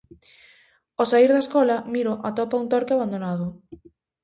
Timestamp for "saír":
1.11-1.29